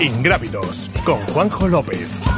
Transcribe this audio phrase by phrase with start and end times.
[0.00, 2.29] Ingrávidos con Juanjo López.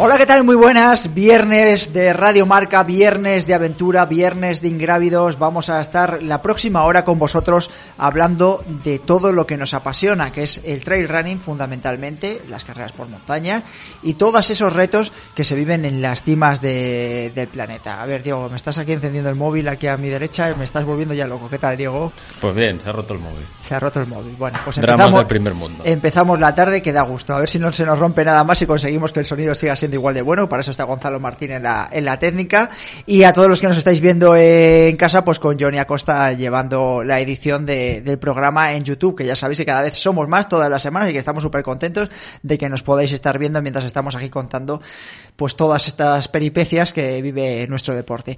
[0.00, 0.44] Hola, ¿qué tal?
[0.44, 1.12] Muy buenas.
[1.12, 5.40] Viernes de Radio Marca, viernes de aventura, viernes de ingrávidos.
[5.40, 10.30] Vamos a estar la próxima hora con vosotros hablando de todo lo que nos apasiona,
[10.30, 13.64] que es el trail running fundamentalmente, las carreras por montaña
[14.00, 18.00] y todos esos retos que se viven en las cimas de- del planeta.
[18.00, 20.84] A ver, Diego, me estás aquí encendiendo el móvil aquí a mi derecha me estás
[20.84, 21.48] volviendo ya loco.
[21.50, 22.12] ¿Qué tal, Diego?
[22.40, 23.44] Pues bien, se ha roto el móvil.
[23.62, 24.36] Se ha roto el móvil.
[24.38, 25.82] Bueno, pues Dramas empezamos, del primer mundo.
[25.84, 27.34] empezamos la tarde que da gusto.
[27.34, 29.74] A ver si no se nos rompe nada más y conseguimos que el sonido siga
[29.74, 30.48] siendo igual de bueno.
[30.48, 32.70] Para eso está Gonzalo Martín en la, en la técnica.
[33.06, 37.02] Y a todos los que nos estáis viendo en casa, pues con Johnny Acosta llevando
[37.04, 40.48] la edición de- del programa en YouTube, que ya sabéis que cada vez somos más
[40.48, 42.10] todas las semanas y que estamos súper contentos
[42.42, 44.80] de que nos podáis estar viendo mientras estamos aquí contando
[45.36, 48.36] pues todas estas peripecias que vive nuestro deporte.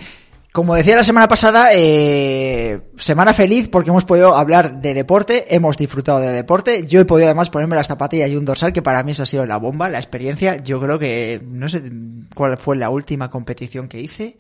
[0.53, 5.77] Como decía la semana pasada, eh, semana feliz porque hemos podido hablar de deporte, hemos
[5.77, 6.85] disfrutado de deporte.
[6.87, 9.27] Yo he podido además ponerme las zapatillas y un dorsal que para mí eso ha
[9.27, 10.57] sido la bomba, la experiencia.
[10.57, 11.83] Yo creo que no sé
[12.35, 14.39] cuál fue la última competición que hice.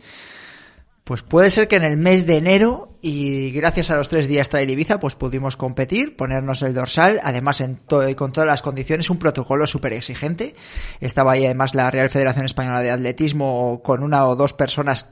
[1.04, 4.48] Pues puede ser que en el mes de enero y gracias a los tres días
[4.48, 9.10] Trail Ibiza pues pudimos competir, ponernos el dorsal, además en to- con todas las condiciones,
[9.10, 10.56] un protocolo súper exigente.
[11.00, 15.06] Estaba ahí además la Real Federación Española de Atletismo con una o dos personas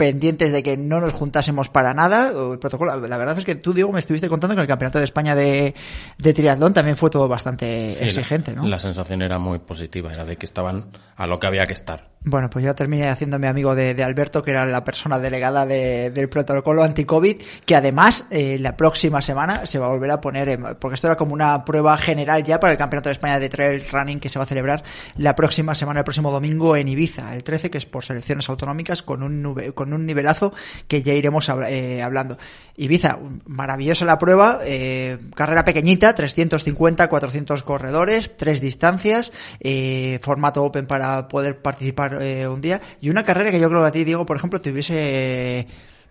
[0.00, 2.30] pendientes de que no nos juntásemos para nada.
[2.30, 5.04] El protocolo, la verdad es que tú, Diego, me estuviste contando que el Campeonato de
[5.04, 5.74] España de,
[6.16, 8.66] de triatlón también fue todo bastante Sí, exigente, la, ¿no?
[8.66, 12.08] La sensación era muy positiva, era de que estaban a lo que había que estar.
[12.22, 16.28] Bueno, pues yo terminé haciéndome amigo de, Alberto, que era la persona delegada de- del
[16.28, 20.62] protocolo anti-COVID, que además eh, la próxima semana se va a volver a poner, en-
[20.78, 23.82] porque esto era como una prueba general ya para el Campeonato de España de Trail
[23.90, 24.84] Running que se va a celebrar
[25.16, 29.02] la próxima semana, el próximo domingo en Ibiza, el 13, que es por selecciones autonómicas,
[29.02, 30.52] con un, con un nivelazo
[30.88, 32.36] que ya iremos eh, hablando.
[32.76, 40.86] Ibiza, maravillosa la prueba, eh, carrera pequeñita, 350, 400 corredores, tres distancias, eh, formato open
[40.86, 44.04] para poder participar eh, un día, y una carrera que yo creo que a ti,
[44.04, 45.66] Diego, por ejemplo, te hubiese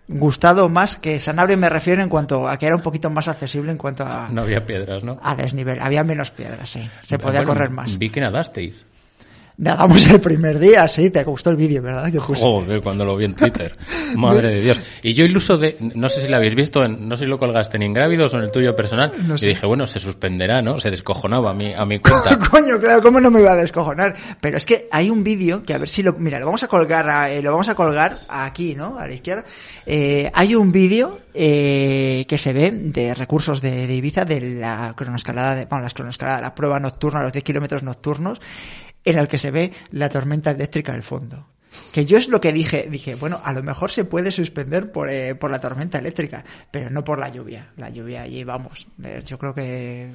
[0.08, 3.70] gustado más que Sanabria me refiero en cuanto a que era un poquito más accesible
[3.70, 5.20] en cuanto a, No había piedras, ¿no?
[5.22, 5.80] a desnivel.
[5.80, 6.88] Había menos piedras, sí.
[7.02, 7.96] Se podía Bueno, correr más.
[7.96, 8.86] Vi que nadasteis.
[9.56, 12.10] Nadamos el primer día, sí, te gustó el vídeo, ¿verdad?
[12.10, 12.40] Que puse.
[12.40, 13.76] Joder, cuando lo vi en Twitter.
[14.16, 14.80] Madre de Dios.
[15.02, 17.38] Y yo iluso de, no sé si lo habéis visto, en- no sé si lo
[17.38, 19.12] colgaste en Ingrávidos o en el tuyo personal.
[19.26, 19.44] No sé.
[19.44, 20.80] Y dije, bueno, se suspenderá, ¿no?
[20.80, 22.38] Se descojonaba a mi, a mi cuenta.
[22.38, 24.14] Coño, claro, ¿cómo no me iba a descojonar?
[24.40, 26.68] Pero es que hay un vídeo que a ver si lo, mira, lo vamos a
[26.68, 28.98] colgar, a- eh, lo vamos a colgar aquí, ¿no?
[28.98, 29.44] A la izquierda.
[29.84, 34.94] Eh, hay un vídeo eh, que se ve de recursos de, de Ibiza de la
[34.96, 38.40] cronoescalada, de, bueno, las cronoescaladas, la prueba nocturna, los 10 kilómetros nocturnos,
[39.04, 41.46] en el que se ve la tormenta eléctrica al fondo.
[41.92, 45.08] Que yo es lo que dije, dije, bueno, a lo mejor se puede suspender por,
[45.08, 47.70] eh, por la tormenta eléctrica, pero no por la lluvia.
[47.76, 50.10] La lluvia allí, vamos, eh, yo creo que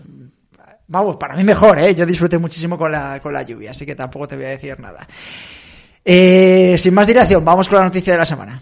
[0.88, 1.96] Vamos, para mí mejor, ¿eh?
[1.96, 4.80] Yo disfruté muchísimo con la, con la lluvia, así que tampoco te voy a decir
[4.80, 5.08] nada.
[6.04, 8.62] Eh, sin más dilación, vamos con la noticia de la semana.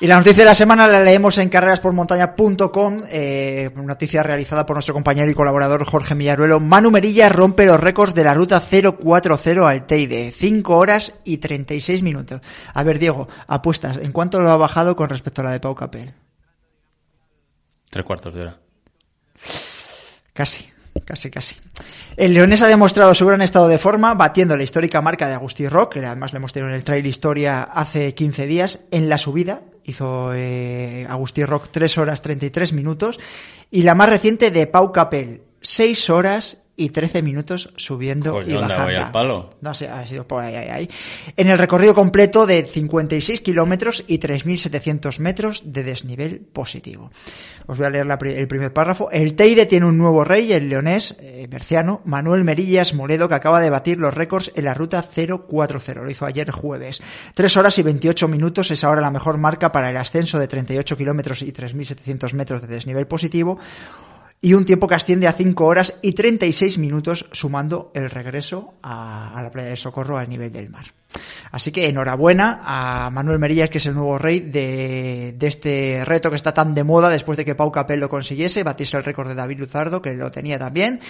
[0.00, 4.94] Y la noticia de la semana la leemos en carreraspormontaña.com, eh, noticia realizada por nuestro
[4.94, 6.60] compañero y colaborador Jorge Millaruelo.
[6.60, 12.04] Manu Merilla rompe los récords de la ruta 040 al Teide, 5 horas y 36
[12.04, 12.40] minutos.
[12.72, 15.74] A ver, Diego, apuestas, ¿en cuánto lo ha bajado con respecto a la de Pau
[15.74, 16.14] Capel?
[17.90, 18.58] Tres cuartos de hora.
[20.32, 20.68] Casi,
[21.04, 21.56] casi, casi.
[22.16, 25.66] El leonés ha demostrado su gran estado de forma, batiendo la histórica marca de Agustí
[25.68, 29.18] Rock, que además le hemos tenido en el Trail Historia hace 15 días, en la
[29.18, 29.62] subida.
[29.88, 33.18] Hizo eh, Agustí Rock 3 horas 33 minutos.
[33.70, 38.54] Y la más reciente de Pau Capel, 6 horas y 13 minutos subiendo Coño, y
[38.54, 39.04] bajando.
[39.04, 39.50] al palo.
[39.60, 40.90] No sé, ha sido por ahí, ahí, ahí.
[41.36, 47.10] En el recorrido completo de 56 kilómetros y 3.700 metros de desnivel positivo.
[47.66, 49.10] Os voy a leer la el primer párrafo.
[49.10, 53.60] El Teide tiene un nuevo rey, el leonés eh, berciano, Manuel Merillas Moledo, que acaba
[53.60, 56.00] de batir los récords en la ruta 040.
[56.00, 57.02] Lo hizo ayer jueves.
[57.34, 60.96] 3 horas y 28 minutos es ahora la mejor marca para el ascenso de 38
[60.96, 63.58] kilómetros y 3.700 metros de desnivel positivo
[64.40, 69.40] y un tiempo que asciende a 5 horas y 36 minutos sumando el regreso a,
[69.42, 70.86] la playa de Socorro al nivel del mar.
[71.50, 76.30] Así que enhorabuena a Manuel Merillas, que es el nuevo rey de, de este reto
[76.30, 79.28] que está tan de moda después de que Pau Capel lo consiguiese, batiese el récord
[79.28, 81.00] de David Luzardo, que lo tenía también.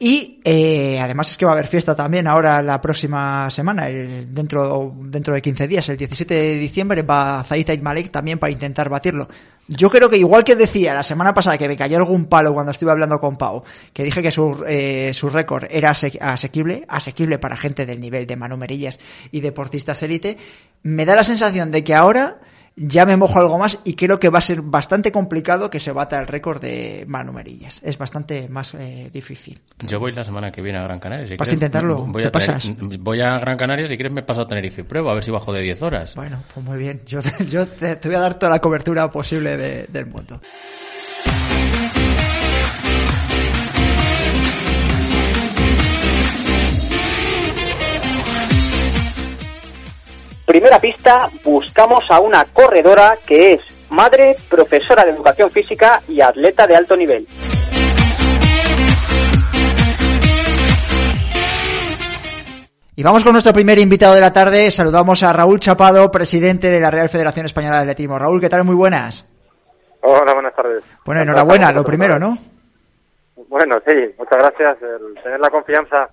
[0.00, 4.94] Y eh, además es que va a haber fiesta también ahora la próxima semana, dentro,
[4.96, 9.28] dentro de 15 días, el 17 de diciembre, va Zaid Malik también para intentar batirlo.
[9.66, 12.70] Yo creo que igual que decía la semana pasada que me cayó algún palo cuando
[12.70, 17.56] estuve hablando con Pau, que dije que su, eh, su récord era asequible, asequible para
[17.56, 19.00] gente del nivel de Manu Merillas
[19.32, 20.38] y deportistas élite,
[20.84, 22.38] me da la sensación de que ahora
[22.80, 25.92] ya me mojo algo más y creo que va a ser bastante complicado que se
[25.92, 27.80] bata el récord de Manu Merillas.
[27.82, 29.60] Es bastante más eh, difícil.
[29.80, 31.26] Yo voy la semana que viene a Gran Canaria.
[31.26, 32.06] Si ¿Vas a intentarlo?
[32.06, 32.64] Voy a, pasas?
[32.78, 35.30] voy a Gran Canaria, si quieres me paso a Tenerife y pruebo, a ver si
[35.30, 36.14] bajo de 10 horas.
[36.14, 37.02] Bueno, pues muy bien.
[37.06, 40.40] Yo, yo te, voy a dar toda la cobertura posible del mundo.
[50.48, 53.60] Primera pista, buscamos a una corredora que es
[53.90, 57.26] madre, profesora de educación física y atleta de alto nivel.
[62.96, 64.70] Y vamos con nuestro primer invitado de la tarde.
[64.70, 68.18] Saludamos a Raúl Chapado, presidente de la Real Federación Española de Atletismo.
[68.18, 68.64] Raúl, ¿qué tal?
[68.64, 69.28] Muy buenas.
[70.00, 70.82] Hola, buenas tardes.
[71.04, 72.38] Bueno, enhorabuena, lo primero, ¿no?
[73.48, 74.78] Bueno, sí, muchas gracias.
[74.80, 76.08] El tener la confianza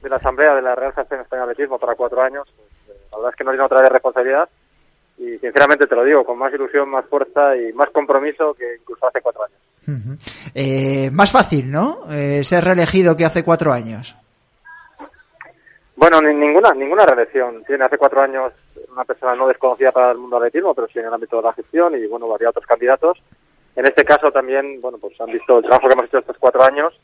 [0.00, 2.48] de la Asamblea de la Real Federación Española de Atletismo para cuatro años
[3.10, 4.48] la verdad es que no tiene otra vez responsabilidad
[5.18, 9.06] y sinceramente te lo digo, con más ilusión, más fuerza y más compromiso que incluso
[9.06, 10.18] hace cuatro años.
[10.54, 12.02] eh, más fácil, ¿no?
[12.10, 14.16] Eh, ser reelegido que hace cuatro años.
[15.96, 17.64] Bueno, ni, ninguna ninguna reelección.
[17.64, 18.52] Tiene hace cuatro años
[18.92, 21.42] una persona no desconocida para el mundo del atletismo, pero sí en el ámbito de
[21.42, 23.18] la gestión y bueno, había otros candidatos.
[23.74, 26.62] En este caso también, bueno, pues han visto el trabajo que hemos hecho estos cuatro
[26.62, 26.94] años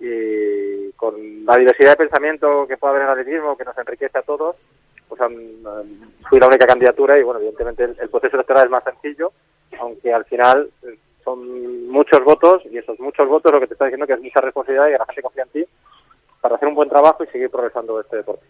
[0.00, 4.18] y con la diversidad de pensamiento que puede haber en el atletismo, que nos enriquece
[4.18, 4.56] a todos,
[5.08, 5.20] pues
[6.28, 9.32] fui la única candidatura y bueno, evidentemente el, proceso electoral es más sencillo,
[9.80, 13.86] aunque al final eh, son muchos votos y esos muchos votos lo que te está
[13.86, 15.64] diciendo que es mucha responsabilidad y la gente confía en ti
[16.40, 18.44] para hacer un buen trabajo y seguir progresando este deporte.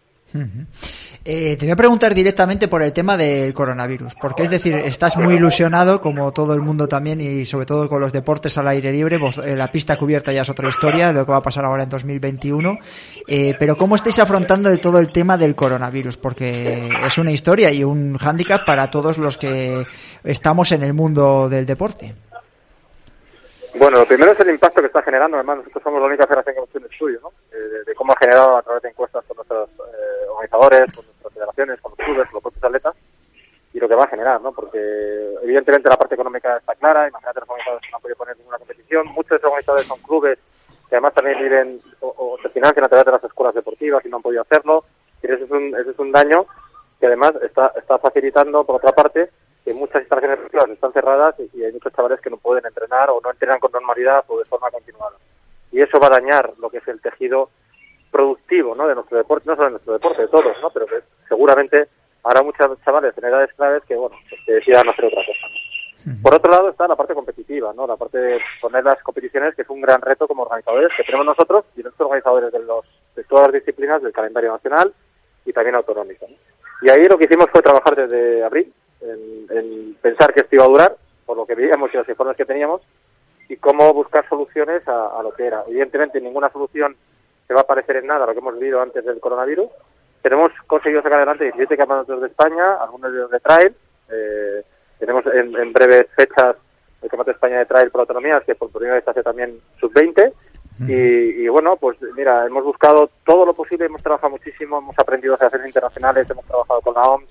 [1.31, 5.19] Eh, te voy a preguntar directamente por el tema del coronavirus, porque es decir, estás
[5.19, 8.91] muy ilusionado, como todo el mundo también, y sobre todo con los deportes al aire
[8.93, 11.83] libre, eh, la pista cubierta ya es otra historia, lo que va a pasar ahora
[11.83, 12.79] en 2021,
[13.27, 16.17] eh, pero ¿cómo estáis afrontando de todo el tema del coronavirus?
[16.17, 19.85] Porque es una historia y un hándicap para todos los que
[20.25, 22.15] estamos en el mundo del deporte.
[23.75, 25.37] Bueno, lo primero es el impacto que está generando.
[25.37, 27.33] Además, nosotros somos la única federación que hemos hecho un estudio, ¿no?
[27.87, 30.91] de, cómo ha generado a través de encuestas con nuestros eh, organizadores,
[31.39, 32.97] federaciones, con los clubes, con los propios atletas,
[33.73, 34.53] y lo que va a generar, ¿no?
[34.53, 34.79] Porque
[35.43, 37.09] evidentemente la parte económica está clara.
[37.09, 39.07] Imagínate los organizadores no han podido poner ninguna competición.
[39.09, 40.39] Muchos de organizadores son clubes
[40.89, 44.17] que además también viven o, se financian a través de las escuelas deportivas y no
[44.17, 44.85] han podido hacerlo.
[45.23, 46.47] Y ese es un, ese es un daño
[46.99, 49.31] que además está, está facilitando, por otra parte,
[49.65, 53.21] que muchas instalaciones deportivas están cerradas y, hay muchos chavales que no pueden entrenar o
[53.23, 55.17] no entrenan con normalidad o de forma continuada.
[55.71, 57.51] Y eso va a dañar lo que es el tejido
[58.11, 58.87] productivo ¿no?
[58.89, 60.71] de nuestro deporte, no solo de nuestro deporte, de todos, ¿no?
[60.71, 61.89] pero que seguramente
[62.25, 65.49] habrá muchos chavales en edades claves que, bueno, pues que decidan hacer otra cosa.
[66.23, 67.87] Por otro lado está la parte competitiva, ¿no?
[67.87, 71.27] La parte de poner las competiciones, que es un gran reto como organizadores que tenemos
[71.27, 74.95] nosotros y nuestros organizadores de, los, de todas las disciplinas del calendario nacional
[75.45, 76.27] y también autonómico.
[76.83, 80.69] Y ahí lo que hicimos fue trabajar desde abril, en, pensar que esto iba a
[80.69, 80.97] durar,
[81.27, 82.81] por lo que veíamos y los informes que teníamos,
[83.49, 85.65] y cómo buscar soluciones a, lo que era.
[85.67, 86.97] Evidentemente, ninguna solución
[87.49, 89.71] se va a parecer en nada a lo que hemos vivido antes del coronavirus,
[90.23, 93.75] pero hemos conseguido sacar adelante 17 campeonatos de España, algunos de de trail.
[94.11, 94.63] Eh,
[94.99, 96.57] tenemos en, breves fechas
[97.01, 100.33] el Campeonato de España de Trail por autonomías, que por primera vez hace también sub-20.
[100.87, 105.35] Y, y, bueno, pues mira, hemos buscado todo lo posible, hemos trabajado muchísimo, hemos aprendido
[105.35, 107.29] a hacer internacionales, hemos trabajado con la OMS,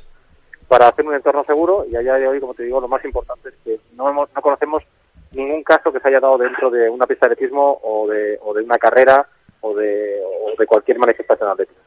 [0.67, 3.49] para hacer un entorno seguro y allá de hoy, como te digo, lo más importante
[3.49, 4.83] es que no, hemos, no conocemos
[5.31, 8.53] ningún caso que se haya dado dentro de una pista de atletismo o de, o
[8.53, 9.27] de una carrera
[9.61, 11.81] o de, o de cualquier manifestación atlética.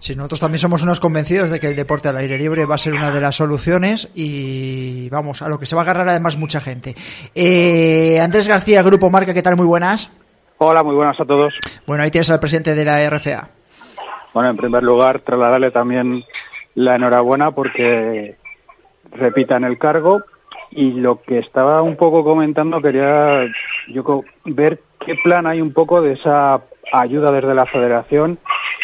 [0.00, 2.78] Sí, nosotros también somos unos convencidos de que el deporte al aire libre va a
[2.78, 6.36] ser una de las soluciones y vamos, a lo que se va a agarrar además
[6.36, 6.94] mucha gente.
[7.34, 9.56] Eh, Andrés García, Grupo Marca, ¿qué tal?
[9.56, 10.10] Muy buenas.
[10.58, 11.54] Hola, muy buenas a todos.
[11.86, 13.48] Bueno, ahí tienes al presidente de la RFA.
[14.34, 16.22] Bueno, en primer lugar, trasladarle también
[16.74, 18.36] la enhorabuena porque
[19.12, 20.22] repitan el cargo
[20.70, 23.46] y lo que estaba un poco comentando quería
[23.88, 26.60] yo ver qué plan hay un poco de esa
[26.92, 28.38] ayuda desde la federación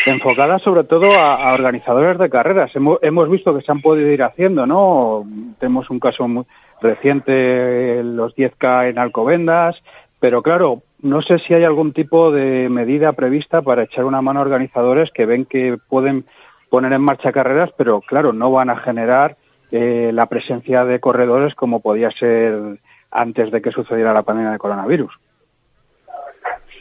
[0.07, 2.71] enfocada sobre todo a, organizadores de carreras.
[2.75, 5.27] Hemos, hemos, visto que se han podido ir haciendo, ¿no?
[5.59, 6.45] Tenemos un caso muy
[6.81, 9.77] reciente, los 10K en Alcobendas,
[10.21, 14.41] pero claro, no sé si hay algún tipo de medida prevista para echar una mano
[14.41, 16.25] a organizadores que ven que pueden
[16.71, 19.37] poner en marcha carreras, pero claro, no van a generar
[19.73, 22.79] eh, la presencia de corredores como podía ser
[23.11, 25.13] antes de que sucediera la pandemia de coronavirus.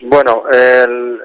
[0.01, 1.21] Bueno, el,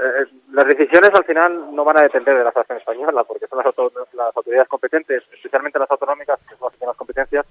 [0.53, 3.75] las decisiones al final no van a depender de la Federación Española, porque son las,
[4.15, 7.47] las autoridades competentes, especialmente las autonómicas, que son las que tienen las competencias,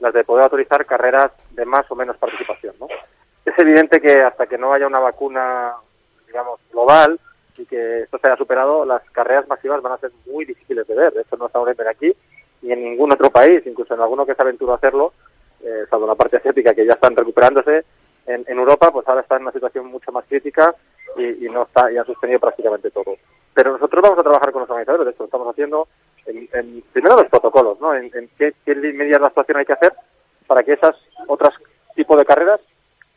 [0.00, 2.74] las de poder autorizar carreras de más o menos participación.
[2.80, 2.88] ¿no?
[3.44, 5.74] Es evidente que hasta que no haya una vacuna,
[6.26, 7.20] digamos, global
[7.56, 10.94] y que esto se haya superado, las carreras masivas van a ser muy difíciles de
[10.94, 11.12] ver.
[11.16, 12.14] Esto no estamos en aquí
[12.62, 15.12] ni en ningún otro país, incluso en alguno que se aventuró a hacerlo,
[15.62, 17.84] eh, salvo la parte asiática que ya están recuperándose.
[18.26, 20.74] En, en Europa, pues ahora está en una situación mucho más crítica
[21.16, 23.16] y, y, no está y ha sostenido prácticamente todo.
[23.52, 25.88] Pero nosotros vamos a trabajar con los organizadores, de hecho, estamos haciendo
[26.26, 27.94] en, en primero los protocolos, ¿no?
[27.94, 29.92] En, en qué, qué medidas de actuación hay que hacer
[30.46, 31.54] para que esas otras
[31.94, 32.60] tipos de carreras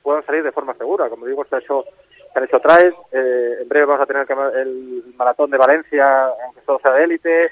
[0.02, 1.10] puedan salir de forma segura.
[1.10, 1.84] Como digo, se ha hecho,
[2.32, 6.62] se han hecho traes, eh, en breve vamos a tener el, maratón de Valencia, aunque
[6.66, 7.52] todo sea de élite,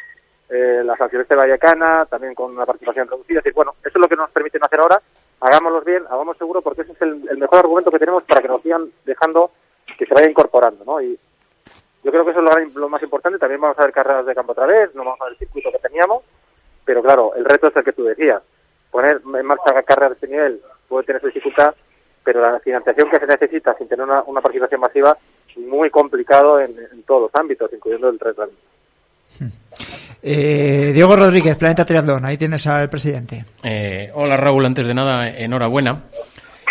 [0.50, 3.39] eh, la San Silvestre Vallecana, también con una participación reducida.
[3.39, 5.01] Es decir, bueno, eso es lo que nos permiten hacer ahora.
[5.39, 8.61] Hagámoslos bien, hagamos seguro, porque ese es el, mejor argumento que tenemos para que nos
[8.61, 9.51] sigan dejando
[9.97, 11.01] que se vaya incorporando, ¿no?
[11.01, 11.17] Y
[12.03, 13.39] yo creo que eso es lo, más importante.
[13.39, 15.71] También vamos a ver carreras de campo otra vez, no vamos a ver el circuito
[15.71, 16.23] que teníamos,
[16.83, 18.41] pero claro, el reto es el que tú decías.
[18.91, 21.75] Poner en marcha carreras de este nivel puede tener su dificultad,
[22.23, 25.17] pero la financiación que se necesita sin tener una, participación masiva
[25.49, 28.51] es muy complicado en, todos los ámbitos, incluyendo el trail
[30.27, 33.46] eh, Diego Rodríguez, Planeta Triatlón, ahí tienes al presidente.
[33.63, 36.03] Eh, hola Raúl, antes de nada, enhorabuena.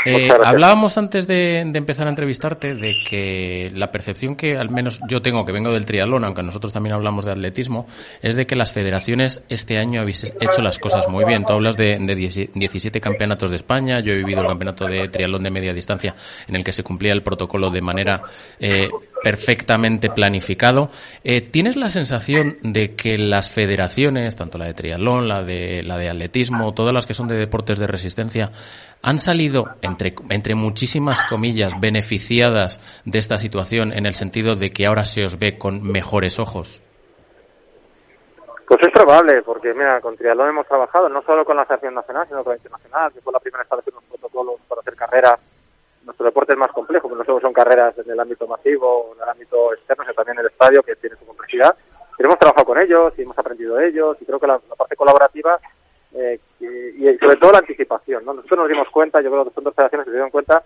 [0.07, 5.01] Eh, hablábamos antes de, de, empezar a entrevistarte de que la percepción que al menos
[5.09, 7.87] yo tengo, que vengo del triatlón, aunque nosotros también hablamos de atletismo,
[8.21, 11.47] es de que las federaciones este año habéis hecho las cosas muy bien.
[11.47, 15.43] Tú hablas de, de 17 campeonatos de España, yo he vivido el campeonato de triatlón
[15.43, 16.15] de media distancia
[16.49, 18.23] en el que se cumplía el protocolo de manera
[18.59, 18.89] eh,
[19.25, 20.89] perfectamente planificado.
[21.25, 25.97] Eh, ¿Tienes la sensación de que las federaciones, tanto la de triatlón, la de, la
[25.97, 28.53] de atletismo, todas las que son de deportes de resistencia,
[29.03, 34.87] han salido, entre, entre muchísimas comillas, beneficiadas de esta situación en el sentido de que
[34.87, 36.83] ahora se os ve con mejores ojos?
[38.69, 42.27] Pues es probable, porque mira, con Triatlón hemos trabajado no solo con la Asociación Nacional,
[42.29, 45.41] sino con la Internacional, que fue la primera en establecer unos protocolos para hacer carreras.
[46.05, 49.23] Nuestro deporte es más complejo, porque no solo son carreras en el ámbito masivo, en
[49.23, 51.77] el ámbito externo, sino también en el estadio, que tiene su complejidad.
[52.17, 54.77] Pero hemos trabajado con ellos y hemos aprendido de ellos, y creo que la, la
[54.77, 55.59] parte colaborativa
[56.15, 58.25] eh, y, y, sobre todo la anticipación.
[58.25, 58.35] ¿no?
[58.35, 60.63] Nosotros nos dimos cuenta, yo creo que las federaciones se dieron cuenta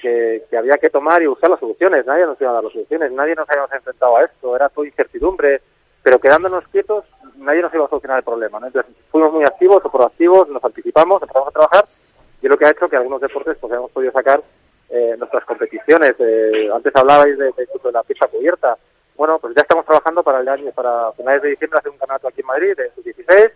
[0.00, 2.06] que, que, había que tomar y usar las soluciones.
[2.06, 4.84] Nadie nos iba a dar las soluciones, nadie nos habíamos enfrentado a esto, era todo
[4.84, 5.60] incertidumbre,
[6.02, 7.04] pero quedándonos quietos
[7.38, 8.60] nadie nos iba a solucionar el problema.
[8.60, 8.66] ¿no?
[8.66, 11.84] Entonces fuimos muy activos o proactivos, nos anticipamos, empezamos a trabajar
[12.42, 14.42] y es lo que ha hecho que algunos deportes pues hemos podido sacar
[14.88, 16.14] eh, nuestras competiciones.
[16.18, 17.52] Eh, antes hablabais de,
[17.92, 18.76] la pista cubierta.
[19.16, 22.28] Bueno, pues ya estamos trabajando para el año, para finales de diciembre hacer un campeonato
[22.28, 23.52] aquí en Madrid de 16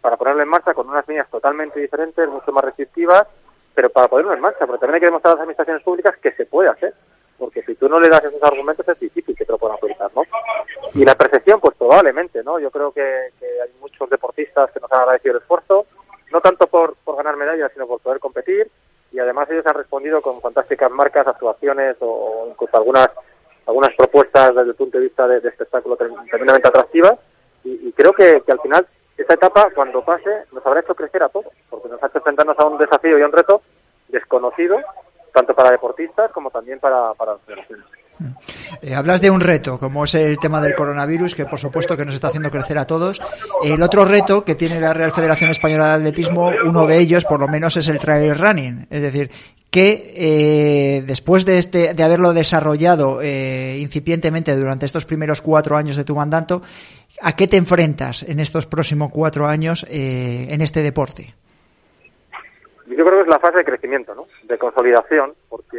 [0.00, 3.26] para ponerlo en marcha con unas líneas totalmente diferentes, mucho más restrictivas,
[3.74, 6.32] pero para ponerlo en marcha, porque también hay que demostrar a las administraciones públicas que
[6.32, 6.94] se puede hacer,
[7.38, 10.10] porque si tú no le das esos argumentos es difícil que te lo puedan autorizar,
[10.14, 10.22] ¿no?
[10.94, 12.58] Y la percepción, pues probablemente, ¿no?
[12.58, 15.86] Yo creo que, que hay muchos deportistas que nos han agradecido el esfuerzo,
[16.32, 18.70] no tanto por, por ganar medallas, sino por poder competir,
[19.20, 23.08] además ellos han respondido con fantásticas marcas, actuaciones o, incluso algunas
[23.66, 27.12] algunas propuestas desde el punto de vista de, espectáculo tremendamente atractivas,
[27.62, 28.86] y, creo que, al final
[29.16, 32.58] esta etapa, cuando pase, nos habrá hecho crecer a todos, porque nos ha hecho enfrentarnos
[32.58, 33.62] a un desafío y a un reto
[34.08, 34.78] desconocido,
[35.32, 37.40] tanto para deportistas como también para, para las.
[38.82, 42.04] Eh, hablas de un reto, como es el tema del coronavirus, que por supuesto que
[42.04, 43.20] nos está haciendo crecer a todos.
[43.62, 47.40] El otro reto que tiene la Real Federación Española de Atletismo, uno de ellos, por
[47.40, 48.86] lo menos, es el trail running.
[48.90, 49.30] Es decir,
[49.70, 55.96] que eh, después de, este, de haberlo desarrollado eh, incipientemente durante estos primeros cuatro años
[55.96, 56.62] de tu mandato,
[57.22, 61.34] ¿a qué te enfrentas en estos próximos cuatro años eh, en este deporte?
[62.86, 64.26] Yo creo que es la fase de crecimiento, ¿no?
[64.42, 65.78] De consolidación, porque,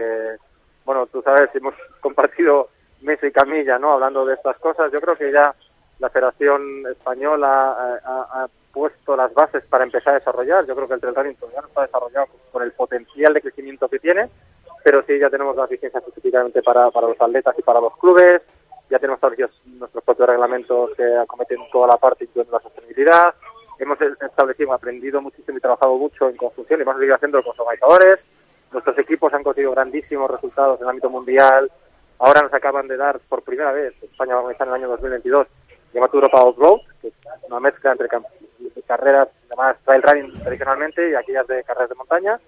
[0.86, 2.70] bueno, tú sabes, hemos compartido
[3.02, 3.94] mesa y camilla, ¿no?
[3.94, 4.92] Hablando de estas cosas.
[4.92, 5.54] Yo creo que ya
[6.00, 10.66] la Federación Española ha, ha, puesto las bases para empezar a desarrollar.
[10.66, 13.90] Yo creo que el trail running todavía no está desarrollado con el potencial de crecimiento
[13.90, 14.30] que tiene,
[14.82, 18.42] pero sí ya tenemos las licencias específicamente para, para los atletas y para los clubes,
[18.90, 23.36] ya tenemos establecidos nuestros propios reglamentos que acometen toda la parte incluyendo la sostenibilidad,
[23.80, 27.50] hemos establecido, aprendido muchísimo y trabajado mucho en conjunción y vamos a seguir haciendo con
[27.52, 28.20] los organizadores,
[28.72, 31.72] nuestros equipos han conseguido grandísimos resultados en el ámbito mundial,
[32.20, 34.90] ahora nos acaban de dar por primera vez, España va a comenzar en el año
[34.90, 35.48] 2022,
[35.94, 37.14] llamado Europa Off-Road, que es
[37.48, 38.08] una mezcla entre
[38.88, 42.40] carreras llamadas trail running tradicionalmente y aquellas de carreras de montaña.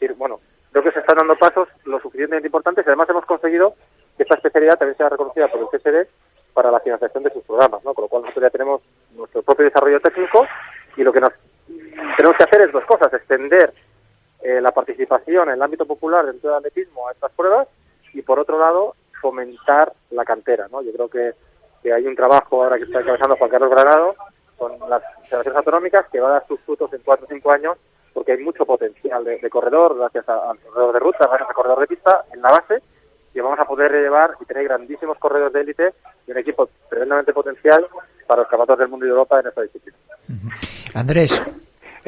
[0.00, 0.40] Y, bueno,
[0.72, 3.74] creo que se están dando pasos lo suficientemente importantes y además hemos conseguido
[4.16, 6.08] que esta especialidad también sea reconocida por el CSD
[6.54, 7.94] para la financiación de sus programas, ¿no?
[7.94, 8.82] Con lo cual nosotros ya tenemos
[9.14, 10.46] nuestro propio desarrollo técnico
[10.96, 11.32] y lo que nos
[12.16, 13.72] tenemos que hacer es dos cosas, extender
[14.42, 17.68] eh, la participación en el ámbito popular dentro del atletismo a estas pruebas
[18.14, 20.80] y por otro lado fomentar la cantera, ¿no?
[20.82, 21.32] Yo creo que,
[21.82, 24.14] que hay un trabajo ahora que está encabezando Juan Carlos Granado
[24.56, 27.76] con las federaciones autonómicas que va a dar sus frutos en cuatro o cinco años
[28.12, 31.86] porque hay mucho potencial de, corredor gracias al corredor de ruta, gracias al corredor de
[31.86, 32.82] pista en la base
[33.34, 35.94] y vamos a poder llevar y tener grandísimos corredores de élite
[36.26, 37.86] y un equipo tremendamente potencial
[38.26, 39.98] para los campeonatos del mundo y de Europa en esta disciplina.
[40.94, 41.40] Andrés.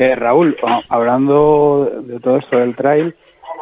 [0.00, 0.56] Eh, Raúl,
[0.88, 3.14] hablando de todo esto del trail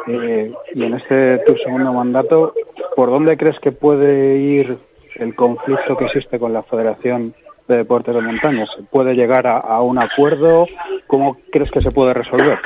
[0.06, 2.54] eh, y en este tu segundo mandato,
[2.94, 4.78] ¿por dónde crees que puede ir
[5.16, 7.34] el conflicto que existe con la Federación
[7.66, 8.66] de Deportes de Montaña?
[8.76, 10.68] ¿Se puede llegar a, un acuerdo?
[11.08, 12.60] ¿Cómo crees que se puede resolver?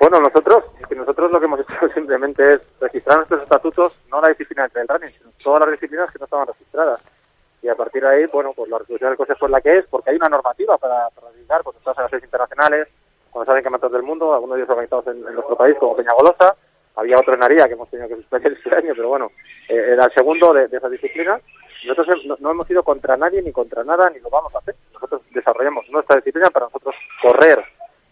[0.00, 0.64] Bueno, nosotros,
[0.96, 5.10] nosotros lo que hemos hecho simplemente es registrar nuestros estatutos, no la disciplina del running,
[5.18, 7.02] sino todas las disciplinas que no estaban registradas.
[7.62, 9.86] Y a partir de ahí, bueno, pues la resolución del Consejo es la que es,
[9.86, 12.88] porque hay una normativa para, para dedicar, pues las series internacionales,
[13.30, 16.56] cuando salen campeonatos del mundo, algunos de ellos organizados en, nuestro país, como Peña Golosa,
[16.96, 19.30] había otro en Aría que hemos tenido que suspender este año, pero bueno,
[19.68, 21.40] eh, era el segundo de, esa disciplina
[21.84, 24.74] nosotros no, hemos ido contra nadie ni contra nada ni lo vamos a hacer.
[24.94, 27.64] Nosotros desarrollamos nuestra disciplina para nosotros correr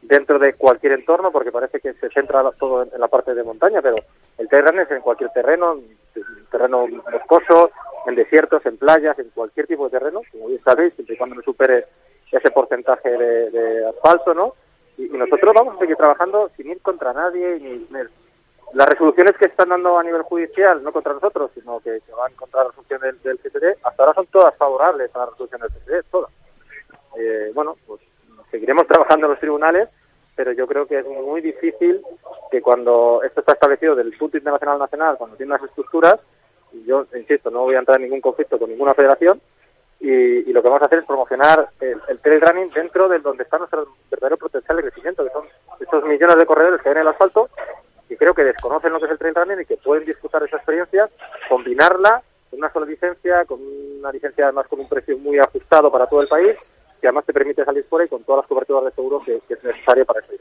[0.02, 3.80] dentro de cualquier entorno porque parece que se centra todo en, la parte de montaña,
[3.83, 3.97] pero
[4.38, 5.75] el terreno es en cualquier terreno,
[6.14, 7.71] en terreno boscoso,
[8.07, 11.37] en desiertos, en playas, en cualquier tipo de terreno, como bien sabéis, siempre y cuando
[11.37, 11.87] no supere
[12.30, 14.54] ese porcentaje de, asfalto, ¿no?
[14.97, 17.87] Y, nosotros vamos a seguir trabajando sin ir contra nadie ni,
[18.73, 22.62] las resoluciones que están dando a nivel judicial, no contra nosotros, sino que, van contra
[22.62, 26.30] la resolución del, del hasta ahora son todas favorables a la resolución del CCD, todas.
[27.19, 28.00] Eh, bueno, pues
[28.50, 29.88] seguiremos trabajando en los tribunales,
[30.37, 32.00] pero yo creo que es muy difícil
[32.50, 36.21] que cuando esto está establecido del punto internacional nacional, cuando tiene unas estructuras,
[36.86, 39.40] yo insisto, no voy a entrar en ningún conflicto con ninguna federación,
[40.00, 43.58] y, lo que vamos a hacer es promocionar el, trail running dentro de donde está
[43.58, 45.45] nuestro verdadero potencial de crecimiento, que son
[45.78, 47.50] estos millones de corredores que ven en el asfalto
[48.08, 50.56] y creo que desconocen lo que es el trail running y que pueden disfrutar esa
[50.56, 51.08] experiencia,
[51.49, 56.06] combinarla con una sola licencia, con una licencia además con un precio muy ajustado para
[56.06, 56.56] todo el país,
[57.00, 59.65] que además te permite salir fuera y con todas las coberturas de seguro que, es
[59.65, 60.32] necesaria para esa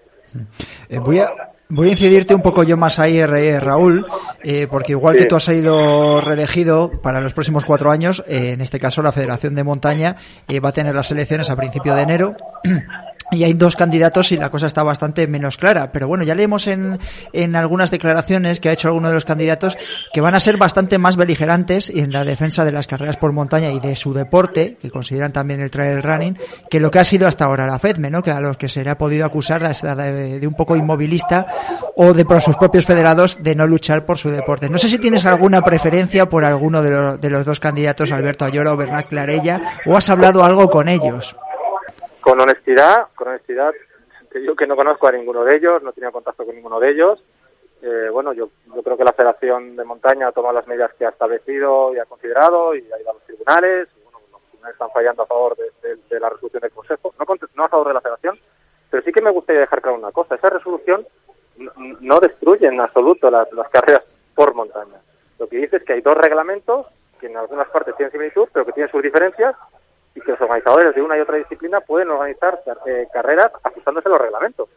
[0.90, 1.30] eh, voy a
[1.72, 4.04] Voy a incidirte un poco yo más ahí, eh, Raúl,
[4.44, 8.80] eh, porque igual que tú has sido reelegido para los próximos cuatro años, en este
[8.80, 10.16] caso la Federación de Montaña
[10.66, 12.36] va a tener las elecciones a principio de enero
[13.32, 15.92] y hay dos candidatos y la cosa está bastante menos clara.
[15.92, 17.00] Pero bueno, ya leemos en,
[17.34, 19.78] en algunas declaraciones que ha hecho alguno de los candidatos
[20.14, 23.72] que van a ser bastante más beligerantes en la defensa de las carreras por montaña
[23.72, 26.38] y de su deporte, que consideran también el trail running,
[26.70, 28.22] que lo que ha sido hasta ahora la FEDME, ¿no?
[28.22, 31.46] Que a los que se le ha podido acusar de, de un poco inmovilista
[31.96, 34.70] o de por sus propios federados de no luchar por su deporte.
[34.70, 38.46] No sé si tienes alguna preferencia por alguno de, los, de los dos candidatos, Alberto
[38.46, 41.36] Ayora o Bernat Clarella, o has hablado algo con ellos.
[42.22, 43.74] Con honestidad, con honestidad,
[44.30, 46.92] te digo que no conozco a ninguno de ellos, no tenía contacto con ninguno de
[46.92, 47.24] ellos.
[47.82, 51.06] Eh, bueno, yo, yo creo que la Federación de Montaña ha tomado las medidas que
[51.06, 53.88] ha establecido y ha considerado y ha ido a los tribunales.
[53.98, 57.64] Y, bueno, los tribunales están fallando a favor de, la resolución del Consejo, no, no,
[57.64, 58.38] a favor de la Federación,
[58.90, 60.36] pero sí que me gustaría dejar claro una cosa.
[60.36, 61.08] Esa resolución
[62.00, 64.04] no, destruye en absoluto las, las carreras
[64.36, 65.00] por montaña.
[65.40, 66.88] Lo que dice es que hay dos reglamentos
[67.20, 69.56] que en algunas partes tienen similitud, pero que tienen sus diferencias
[70.20, 74.12] y que los organizadores de una y otra disciplina pueden organizar eh, carreras ajustándose a
[74.12, 74.70] los reglamentos.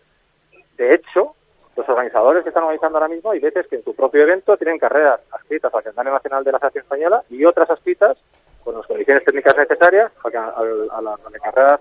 [0.77, 1.35] De hecho,
[1.77, 4.79] los organizadores que están organizando ahora mismo hay veces que en su propio evento tienen
[4.79, 8.17] carreras adscritas al calendario nacional de la Asociación Española y otras adscritas
[8.63, 11.81] con las condiciones técnicas necesarias a, las carreras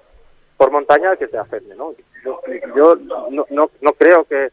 [0.58, 1.78] por montaña que se afecten.
[1.78, 1.94] ¿no?
[2.76, 4.50] Yo, no, no, no creo que,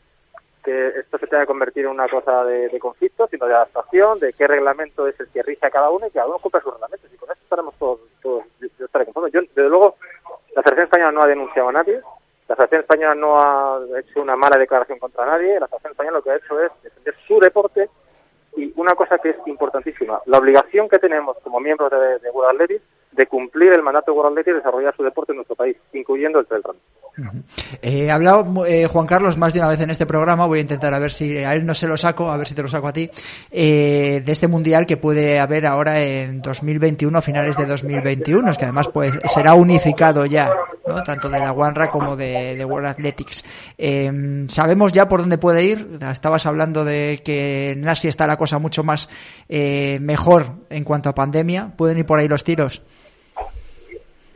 [0.71, 4.47] esto se tenga que convertir en una cosa de, conflicto, sino de adaptación, de qué
[4.47, 7.11] reglamento es el que rige a cada uno y que cada uno cumple sus reglamentos.
[7.13, 9.31] Y con eso estaremos todos, todos yo estaré conforme.
[9.31, 9.97] Yo, desde luego,
[10.55, 12.01] la Federación Española no ha denunciado a nadie,
[12.49, 16.23] la Federación Española no ha hecho una mala declaración contra nadie, la Federación Española lo
[16.23, 17.89] que ha hecho es defender su deporte
[18.57, 22.61] y una cosa que es importantísima, la obligación que tenemos como miembros de, de World
[22.61, 25.77] Athletics de cumplir el mandato de World Athletics y desarrollar su deporte en nuestro país,
[25.93, 26.65] incluyendo el trail.
[27.83, 30.63] Eh, he hablado eh, Juan Carlos más de una vez en este programa, voy a
[30.63, 32.69] intentar a ver si a él no se lo saco, a ver si te lo
[32.69, 33.11] saco a ti,
[33.51, 38.57] eh, de este mundial que puede haber ahora en 2021, a finales de 2021, es
[38.57, 40.51] que además pues será unificado ya,
[40.87, 41.03] ¿no?
[41.03, 43.45] tanto de la OneRA como de, World Athletics.
[44.49, 48.59] Sabemos ya por dónde puede ir, estabas hablando de que en Asia está la cosa
[48.59, 49.09] mucho más
[49.49, 52.83] mejor en cuanto a pandemia, ¿pueden ir por ahí los tiros?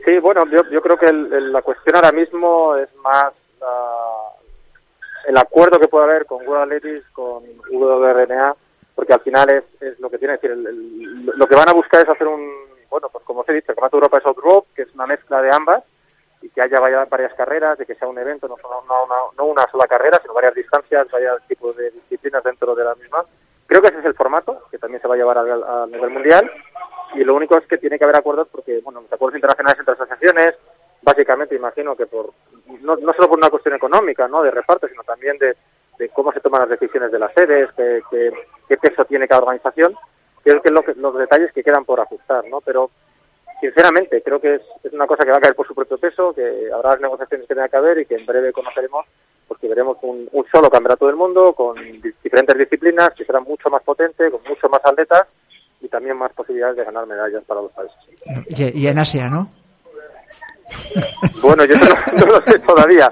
[0.05, 3.33] Sí, bueno, yo, yo creo que la cuestión ahora mismo es más
[5.27, 8.55] el acuerdo que puede haber con World Athletics, con WRNA
[8.95, 10.73] porque al final es, es lo que tiene que decir,
[11.35, 12.47] lo que van a buscar es hacer un,
[12.89, 15.41] bueno, pues como os he dicho, el Campeonato Europa es Outrope, que es una mezcla
[15.41, 15.83] de ambas,
[16.41, 19.87] y que haya varias carreras, de que sea un evento, no, una, no una sola
[19.87, 23.25] carrera, sino varias distancias, varios tipos de disciplinas dentro de la misma.
[23.65, 26.51] Creo que ese es el formato, que también se va a llevar a, nivel mundial,
[27.15, 29.93] y lo único es que tiene que haber acuerdos porque, bueno, los acuerdos internacionales entre
[29.93, 30.55] asociaciones,
[31.01, 32.31] básicamente imagino que por,
[32.81, 35.55] no, solo por una cuestión económica, ¿no?, de reparto, sino también de,
[36.13, 38.01] cómo se toman las decisiones de las sedes, qué,
[38.67, 39.95] qué, peso tiene cada organización,
[40.43, 42.59] creo que, lo que los detalles que quedan por ajustar, ¿no?
[42.61, 42.89] Pero
[43.61, 46.33] sinceramente creo que es, es, una cosa que va a caer por su propio peso,
[46.33, 49.05] que habrá las negociaciones que tenga que haber y que en breve conoceremos,
[49.47, 51.75] porque veremos un, un solo campeonato del mundo con
[52.23, 55.27] diferentes disciplinas que será mucho más potente, con mucho más atletas
[55.83, 58.73] y también más posibilidades de ganar medallas para los países.
[58.73, 59.49] Y, en Asia, ¿no?
[61.41, 63.09] Bueno, yo no, lo sé todavía,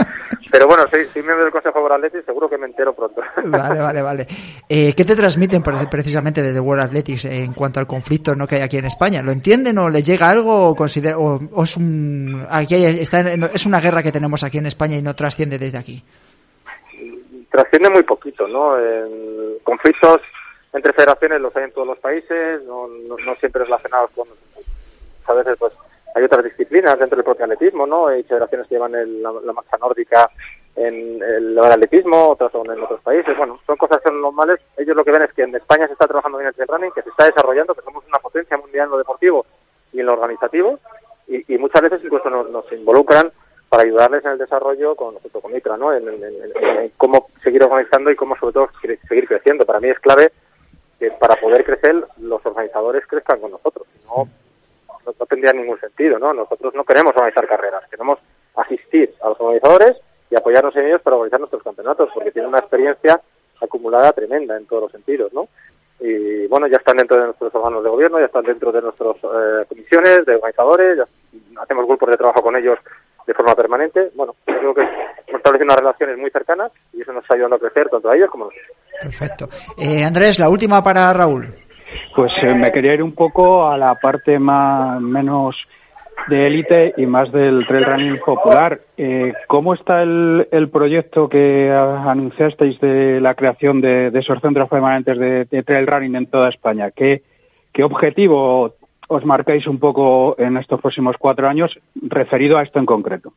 [0.49, 3.21] pero bueno, soy, miembro del Consejo de Athletics, seguro que me entero pronto.
[3.43, 4.27] Vale, vale, vale.
[4.69, 8.61] Eh, ¿Qué te transmiten precisamente desde World Athletics en cuanto al conflicto no que hay
[8.61, 9.21] aquí en España?
[9.21, 13.81] ¿Lo entienden o les llega algo o, considera, o, es, un, aquí está, es una
[13.81, 16.01] guerra que tenemos aquí en España y no trasciende desde aquí?
[17.51, 18.77] Trasciende muy poquito, ¿no?
[19.63, 20.21] conflictos
[20.73, 24.27] entre federaciones los hay en todos los países, no, no, siempre relacionados con,
[25.27, 25.73] a veces pues
[26.15, 28.07] hay otras disciplinas dentro del propio atletismo, ¿no?
[28.07, 30.29] Hay federaciones que llevan la, marcha nórdica
[30.75, 33.35] en el, atletismo, otras son en otros países.
[33.37, 34.59] Bueno, son cosas que son normales.
[34.77, 36.91] Ellos lo que ven es que en España se está trabajando bien el trail running,
[36.91, 39.45] que se está desarrollando, que somos una potencia mundial en lo deportivo
[39.93, 40.79] y en lo organizativo,
[41.27, 43.31] y, muchas veces incluso nos, involucran
[43.69, 45.93] para ayudarles en el desarrollo con, junto con ITRA, ¿no?
[45.93, 46.03] En,
[46.97, 48.69] cómo seguir organizando y cómo sobre todo
[49.07, 49.65] seguir creciendo.
[49.65, 50.31] Para mí es clave
[51.01, 53.87] que para poder crecer los organizadores crezcan con nosotros.
[54.05, 54.27] no,
[55.03, 56.31] no, tendría ningún sentido, ¿no?
[56.31, 58.19] Nosotros no queremos organizar carreras, queremos
[58.55, 59.97] asistir a los organizadores
[60.29, 63.19] y apoyarnos en ellos para organizar nuestros campeonatos, porque tienen una experiencia
[63.59, 65.47] acumulada tremenda en todos los sentidos, ¿no?
[65.99, 69.15] Y bueno, ya están dentro de nuestros órganos de gobierno, ya están dentro de nuestras
[69.23, 71.05] eh, comisiones de organizadores, ya
[71.63, 72.77] hacemos grupos de trabajo con ellos
[73.27, 74.11] de forma permanente.
[74.15, 77.59] Bueno, creo que hemos establecido unas relaciones muy cercanas y eso nos está ayudando a
[77.59, 78.77] crecer tanto a ellos como a nosotros.
[79.01, 79.49] Perfecto.
[79.77, 81.53] Eh, Andrés, la última para Raúl.
[82.15, 85.55] Pues eh, me quería ir un poco a la parte más menos
[86.27, 88.79] de élite y más del trail running popular.
[88.97, 95.63] Eh, ¿Cómo está el, proyecto que anunciasteis de la creación de, esos centros permanentes de,
[95.63, 96.91] trail running en toda España?
[96.91, 97.23] ¿Qué,
[97.73, 98.75] ¿Qué objetivo
[99.11, 103.33] os marcáis un poco en estos próximos cuatro años referido a esto en concreto?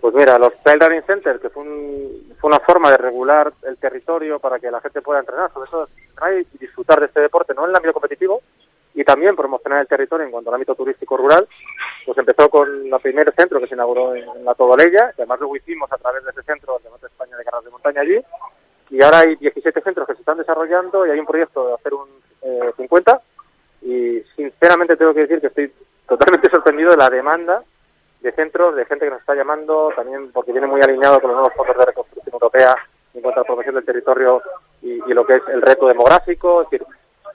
[0.00, 4.58] Pues mira, los Trail Running Centers, que fue, una forma de regular el territorio para
[4.58, 7.76] que la gente pueda entrenar, sobre todo y disfrutar de este deporte, no en el
[7.76, 8.42] ámbito competitivo,
[8.94, 11.46] y también promocionar el territorio en cuanto al ámbito turístico rural,
[12.04, 15.56] pues empezó con el primer centro que se inauguró en, la Todoleya, que además luego
[15.56, 18.20] hicimos a través de ese centro el Debate España de Carros de Montaña allí,
[18.90, 21.94] y ahora hay 17 centros que se están desarrollando y hay un proyecto de hacer
[21.94, 22.08] un
[22.76, 23.31] 50, eh,
[23.82, 25.72] y sinceramente tengo que decir que estoy
[26.08, 27.62] totalmente sorprendido de la demanda
[28.22, 31.40] de centros, de gente que nos está llamando, también porque viene muy alineado con los
[31.40, 32.76] nuevos fondos de reconstrucción europea
[33.14, 34.40] en cuanto a la promoción del territorio
[34.80, 36.62] y, lo que es el reto demográfico.
[36.62, 36.86] Es decir,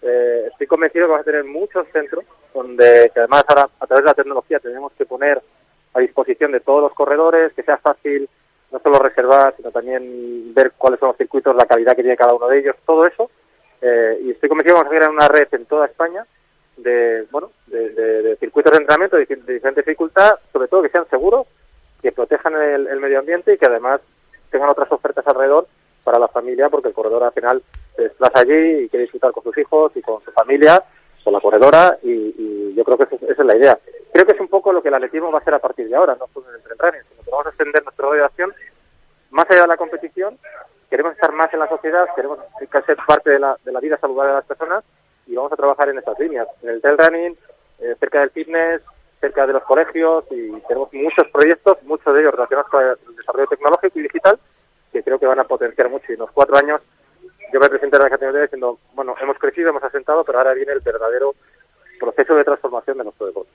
[0.02, 4.06] eh, estoy convencido que vamos a tener muchos centros donde, que además ahora a través
[4.06, 5.42] de la tecnología tenemos que poner
[5.94, 8.30] a disposición de todos los corredores, que sea fácil
[8.72, 12.34] no solo reservar, sino también ver cuáles son los circuitos, la calidad que tiene cada
[12.34, 13.30] uno de ellos, todo eso.
[13.82, 16.26] Eh, y estoy convencido que vamos a crear una red en toda España
[16.78, 21.48] de, bueno, de, circuitos de entrenamiento de, diferente dificultad, sobre todo que sean seguros,
[22.02, 24.02] que protejan el, medio ambiente y que además
[24.50, 25.68] tengan otras ofertas alrededor
[26.04, 27.62] para la familia, porque el corredor al final
[27.96, 30.84] se desplaza allí y quiere disfrutar con sus hijos y con su familia,
[31.24, 33.80] con la corredora, y, yo creo que esa, es la idea.
[34.14, 35.96] Creo que es un poco lo que el atletismo va a hacer a partir de
[35.96, 38.54] ahora, no solo en el entrenamiento, sino que vamos a extender nuestra radiación
[39.32, 40.38] más allá de la competición,
[40.90, 42.40] queremos estar más en la sociedad, queremos
[42.86, 44.84] ser parte de la, de la vida saludable de las personas
[45.28, 47.38] y vamos a trabajar en estas líneas, en el trail running,
[47.80, 48.82] eh, cerca del fitness,
[49.20, 53.48] cerca de los colegios y tenemos muchos proyectos, muchos de ellos relacionados con el desarrollo
[53.48, 54.40] tecnológico y digital,
[54.92, 56.06] que creo que van a potenciar mucho.
[56.10, 56.82] Y en los cuatro años
[57.52, 60.74] yo me presenté en la categoría diciendo, bueno, hemos crecido, hemos asentado, pero ahora viene
[60.74, 61.36] el verdadero
[61.98, 63.52] proceso de transformación de nuestro deporte.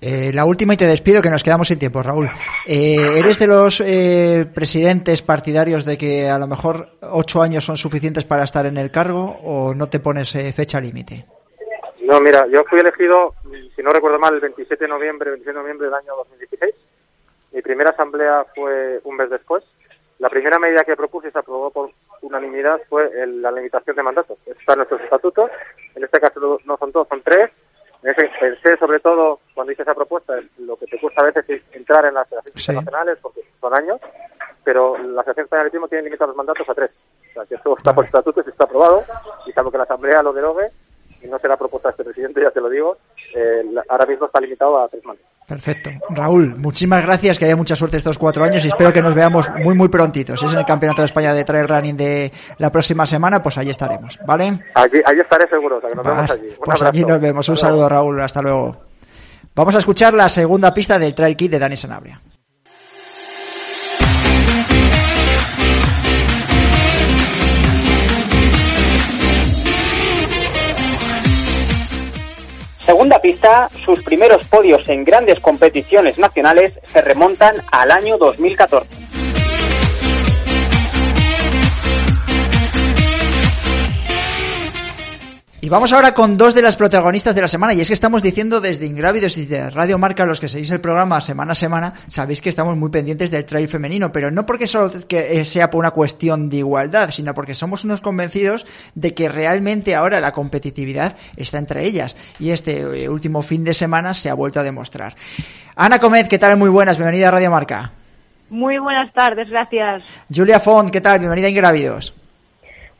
[0.00, 2.28] Eh, la última y te despido que nos quedamos sin tiempo, Raúl.
[2.66, 7.76] Eh, ¿Eres de los eh, presidentes partidarios de que a lo mejor ocho años son
[7.76, 11.24] suficientes para estar en el cargo o no te pones fecha límite?
[12.02, 13.34] No, mira, yo fui elegido,
[13.74, 16.74] si no recuerdo mal, el 27 de noviembre, 27 de noviembre del año 2016.
[17.52, 19.64] Mi primera asamblea fue un mes después.
[20.18, 21.90] La primera medida que propuse y se aprobó por
[22.22, 24.38] unanimidad fue la limitación de mandatos.
[24.46, 25.50] Está en nuestros estatutos.
[25.94, 27.50] En este caso no son dos, son tres
[28.38, 32.04] Pensé sobre todo, cuando hice esa propuesta, lo que te cuesta a veces es entrar
[32.04, 33.98] en las federaciones internacionales, porque son años,
[34.62, 36.90] pero la Asociación Española de Atletismo tiene limitados los mandatos a tres.
[37.30, 39.04] O sea, que esto está por estatutos, está aprobado,
[39.46, 40.68] y salvo que la Asamblea lo derogue,
[41.22, 42.98] y no será propuesta de este presidente, ya te lo digo,
[43.34, 45.33] eh, ahora mismo está limitado a tres mandatos.
[45.46, 45.90] Perfecto.
[46.08, 49.50] Raúl, muchísimas gracias, que haya mucha suerte estos cuatro años y espero que nos veamos
[49.62, 50.40] muy, muy prontitos.
[50.40, 53.58] Si es en el Campeonato de España de Trail Running de la próxima semana, pues
[53.58, 54.58] ahí estaremos, ¿vale?
[54.74, 56.48] Allí, estaré seguro, o sea que nos vemos allí.
[56.64, 57.48] pues allí nos vemos.
[57.48, 58.20] Un saludo, Raúl.
[58.20, 58.76] Hasta luego.
[59.54, 62.20] Vamos a escuchar la segunda pista del Trail Kit de Dani Sanabria.
[72.84, 79.03] Segunda pista, sus primeros podios en grandes competiciones nacionales se remontan al año 2014.
[85.64, 87.72] Y vamos ahora con dos de las protagonistas de la semana.
[87.72, 90.82] Y es que estamos diciendo desde Ingrávidos y de Radio Marca, los que seguís el
[90.82, 94.66] programa semana a semana, sabéis que estamos muy pendientes del trail femenino, pero no porque
[94.66, 99.30] solo que sea por una cuestión de igualdad, sino porque somos unos convencidos de que
[99.30, 102.14] realmente ahora la competitividad está entre ellas.
[102.38, 105.14] Y este eh, último fin de semana se ha vuelto a demostrar.
[105.76, 106.58] Ana Comet, ¿qué tal?
[106.58, 107.90] Muy buenas, bienvenida a Radio Marca.
[108.50, 110.02] Muy buenas tardes, gracias.
[110.28, 111.20] Julia Font, ¿qué tal?
[111.20, 112.12] Bienvenida a Ingrávidos.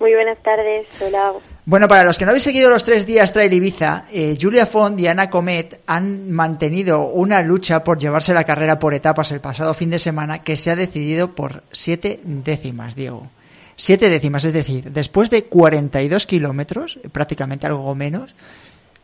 [0.00, 1.34] Muy buenas tardes, hola.
[1.66, 5.00] Bueno, para los que no habéis seguido los tres días Trail Ibiza, eh, Julia Font
[5.00, 9.72] y Ana Comet han mantenido una lucha por llevarse la carrera por etapas el pasado
[9.72, 13.28] fin de semana que se ha decidido por siete décimas, Diego.
[13.76, 18.34] Siete décimas, es decir, después de 42 kilómetros, prácticamente algo menos,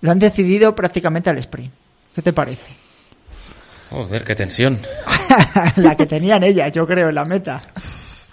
[0.02, 1.72] lo han decidido prácticamente al sprint.
[2.14, 2.70] ¿Qué te parece?
[3.88, 4.80] Joder, qué tensión.
[5.76, 7.62] la que tenían ellas, yo creo, en la meta.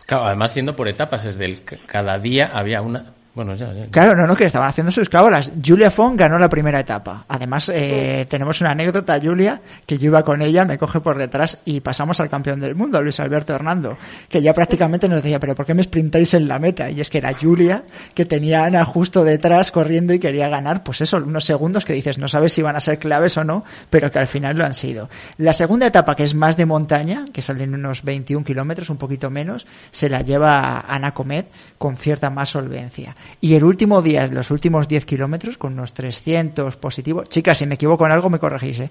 [0.06, 4.26] Claro, además siendo por etapas, es del cada día había una bueno, ya, Claro, no,
[4.26, 5.52] no, que estaban haciendo sus cábalas.
[5.64, 7.24] Julia Font ganó la primera etapa.
[7.28, 11.60] Además, eh, tenemos una anécdota, Julia, que yo iba con ella, me coge por detrás
[11.64, 13.96] y pasamos al campeón del mundo, Luis Alberto Hernando,
[14.28, 16.90] que ya prácticamente nos decía, pero ¿por qué me sprintáis en la meta?
[16.90, 17.84] Y es que era Julia,
[18.16, 21.94] que tenía a Ana justo detrás corriendo y quería ganar, pues eso, unos segundos que
[21.94, 24.66] dices, no sabes si van a ser claves o no, pero que al final lo
[24.66, 25.10] han sido.
[25.38, 29.30] La segunda etapa, que es más de montaña, que salen unos 21 kilómetros, un poquito
[29.30, 33.16] menos, se la lleva Ana Comet con cierta más solvencia.
[33.40, 37.30] Y el último día, los últimos 10 kilómetros, con unos 300 positivos.
[37.30, 38.90] Chicas, si me equivoco en algo, me corregís, ¿eh?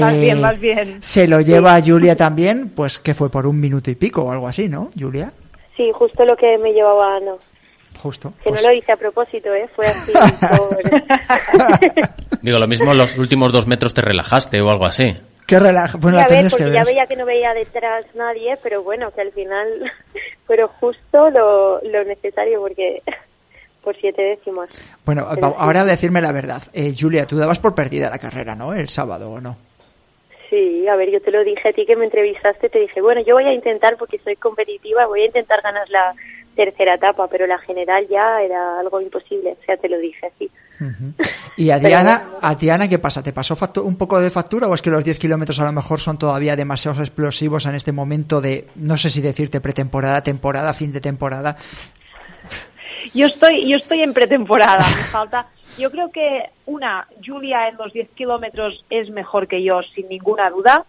[0.00, 1.02] más bien, más bien.
[1.02, 4.48] Se lo lleva Julia también, pues que fue por un minuto y pico o algo
[4.48, 5.32] así, ¿no, Julia?
[5.76, 7.32] Sí, justo lo que me llevaba Ana.
[7.98, 8.32] Justo.
[8.42, 9.68] Que no pues lo hice a propósito, ¿eh?
[9.74, 10.12] Fue así.
[12.42, 15.14] Digo, lo mismo los últimos dos metros te relajaste o algo así.
[15.46, 15.98] Qué relaja.
[15.98, 19.32] Bueno, ya ves, porque ya veía que no veía detrás nadie, pero bueno, que al
[19.32, 19.90] final,
[20.46, 23.02] pero justo lo, lo necesario porque
[23.82, 24.70] por siete décimas.
[25.04, 25.26] Bueno,
[25.58, 26.62] ahora decirme la verdad.
[26.72, 28.74] Eh, Julia, tú dabas por perdida la carrera, ¿no?
[28.74, 29.56] El sábado, ¿o no?
[30.48, 33.22] Sí, a ver, yo te lo dije a ti que me entrevistaste, te dije, bueno,
[33.24, 36.14] yo voy a intentar porque soy competitiva, voy a intentar ganar la
[36.54, 40.50] tercera etapa, pero la general ya era algo imposible, o sea, te lo dije así.
[41.56, 43.22] ¿Y a Diana, a Diana qué pasa?
[43.22, 46.00] ¿Te pasó un poco de factura o es que los 10 kilómetros a lo mejor
[46.00, 50.92] son todavía demasiados explosivos en este momento de, no sé si decirte pretemporada, temporada, fin
[50.92, 51.56] de temporada?
[53.14, 55.46] Yo estoy, yo estoy en pretemporada, me falta.
[55.78, 60.50] Yo creo que una, Julia en los 10 kilómetros es mejor que yo, sin ninguna
[60.50, 60.84] duda.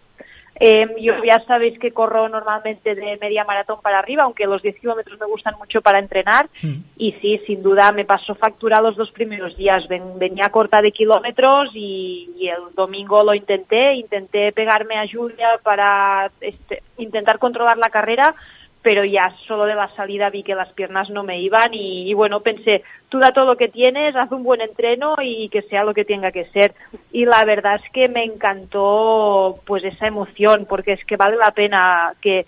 [0.60, 4.80] Eh, yo ya sabéis que corro normalmente de media maratón para arriba, aunque los 10
[4.80, 6.48] kilómetros me gustan mucho para entrenar.
[6.96, 9.88] Y sí, sin duda me pasó factura los dos primeros días.
[9.88, 13.94] venía corta de kilómetros y, el domingo lo intenté.
[13.96, 18.36] Intenté pegarme a Julia para este, intentar controlar la carrera,
[18.84, 22.42] pero ya solo de la salida vi que las piernas no me iban y, bueno,
[22.42, 25.94] pensé, tú da todo lo que tienes, haz un buen entreno y que sea lo
[25.94, 26.76] que tenga que ser.
[27.12, 31.52] Y la verdad es que me encantó pues esa emoción, porque es que vale la
[31.52, 32.46] pena que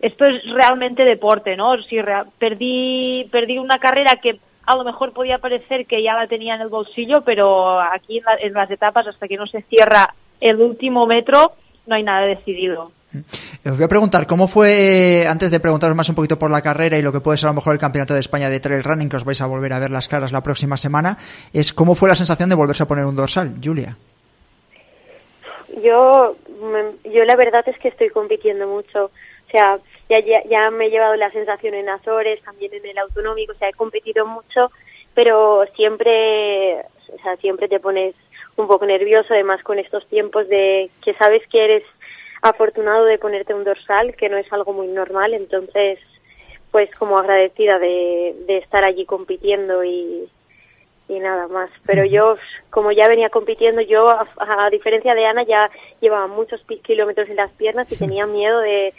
[0.00, 1.82] esto es realmente deporte, ¿no?
[1.82, 1.96] Si
[2.38, 6.60] perdí, perdí una carrera que a lo mejor podía parecer que ya la tenía en
[6.60, 11.54] el bolsillo, pero aquí en las etapas, hasta que no se cierra el último metro,
[11.86, 12.92] no hay nada decidido.
[13.68, 16.96] Os voy a preguntar, ¿cómo fue, antes de preguntaros más un poquito por la carrera
[16.96, 19.10] y lo que puede ser a lo mejor el Campeonato de España de Trail Running,
[19.10, 21.18] que os vais a volver a ver las caras la próxima semana,
[21.52, 23.94] es cómo fue la sensación de volverse a poner un dorsal, Julia?
[25.82, 26.34] Yo,
[27.04, 29.04] yo la verdad es que estoy compitiendo mucho.
[29.04, 29.78] O sea,
[30.08, 33.68] ya, ya, me he llevado la sensación en Azores, también en el autonómico, o sea,
[33.68, 34.70] he competido mucho,
[35.12, 36.80] pero siempre,
[37.12, 38.14] o sea, siempre te pones
[38.56, 41.82] un poco nervioso, además con estos tiempos de que sabes que eres
[42.42, 45.98] afortunado de ponerte un dorsal, que no es algo muy normal, entonces
[46.70, 50.28] pues como agradecida de, de estar allí compitiendo y,
[51.08, 51.70] y nada más.
[51.86, 52.36] Pero yo,
[52.70, 55.70] como ya venía compitiendo, yo, a, diferencia de Ana, ya
[56.00, 58.92] llevaba muchos kilómetros en las piernas y tenía miedo de,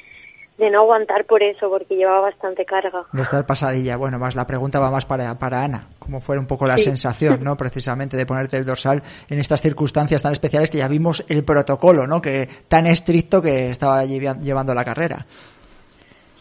[0.59, 3.05] de no aguantar por eso, porque llevaba bastante carga.
[3.13, 3.95] De estar pasadilla.
[3.95, 5.87] Bueno, más la pregunta va más para, para Ana.
[5.99, 7.55] ¿Cómo fue un poco la sensación, no?
[7.57, 12.05] Precisamente de ponerte el dorsal en estas circunstancias tan especiales que ya vimos el protocolo,
[12.05, 12.21] ¿no?
[12.21, 15.25] Que tan estricto que estaba llevando la carrera.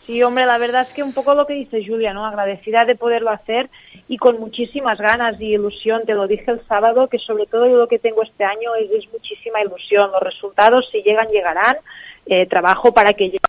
[0.05, 2.27] Sí, hombre, la verdad es que un poco lo que dice Julia, ¿no?
[2.27, 3.71] Agradecida de poderlo hacer
[4.09, 6.03] y con muchísimas ganas y ilusión.
[6.07, 9.13] Te lo dije el sábado, que sobre todo lo que tengo este año es, es
[9.13, 10.11] muchísima ilusión.
[10.11, 11.77] Los resultados, si llegan, llegarán.
[12.31, 13.48] Eh, trabajo para que lleguen.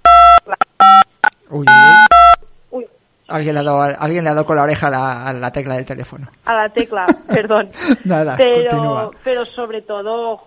[1.50, 1.66] Uy,
[2.72, 2.86] uy.
[3.28, 5.86] Alguien le, ha dado, alguien le ha dado con la oreja a la, tecla del
[5.86, 6.28] teléfono.
[6.46, 7.70] A la tecla, perdón.
[8.04, 10.42] Nada, pero, pero sobre todo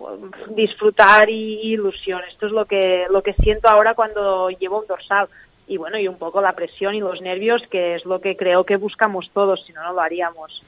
[0.49, 2.21] disfrutar y ilusión.
[2.29, 5.29] Esto es lo que, lo que siento ahora cuando llevo un dorsal
[5.65, 8.65] y bueno, y un poco la presión y los nervios, que es lo que creo
[8.65, 10.61] que buscamos todos, si no, no lo haríamos.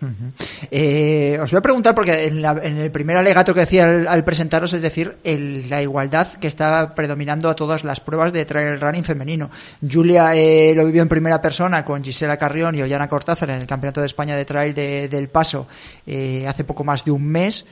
[0.71, 2.43] Eh, os voy a preguntar, porque en,
[2.77, 7.55] el primer alegato que decía al, presentaros, es decir, la igualdad que está predominando a
[7.55, 9.49] todas las pruebas de trail running femenino.
[9.87, 13.67] Julia eh, lo vivió en primera persona con Gisela Carrión y Ollana Cortázar en el
[13.67, 15.67] Campeonato de España de Trail del Paso
[16.07, 17.65] eh, hace poco más de un mes.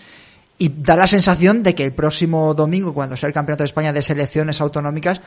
[0.58, 3.92] Y da la sensación de que el próximo domingo, cuando sea el Campeonato de España
[3.92, 5.20] de Selecciones Autonómicas,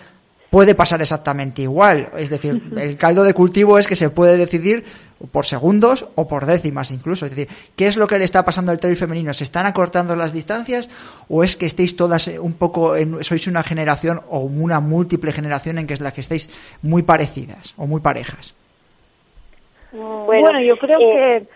[0.51, 2.11] puede pasar exactamente igual.
[2.17, 4.85] Es decir, el caldo de cultivo es que se puede decidir
[5.31, 7.27] por segundos o por décimas incluso.
[7.27, 9.33] Es decir, ¿qué es lo que le está pasando al trail femenino?
[9.33, 10.91] ¿Se están acortando las distancias
[11.29, 15.79] o es que estéis todas un poco, en, sois una generación o una múltiple generación
[15.79, 16.51] en que es la que estáis
[16.83, 18.55] muy parecidas o muy parejas?
[19.93, 21.47] Bueno, yo creo eh,